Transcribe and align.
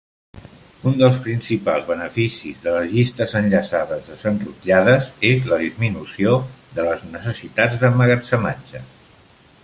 Un 0.91 0.95
dels 0.99 1.17
principals 1.25 1.83
beneficis 1.89 2.63
de 2.63 2.71
les 2.75 2.87
llistes 2.93 3.35
enllaçades 3.39 4.07
desenrotllades 4.07 5.11
és 5.29 5.45
la 5.51 5.59
disminució 5.65 6.33
de 6.79 6.87
les 6.87 7.03
necessitats 7.17 7.77
d'emmagatzematge. 7.83 8.83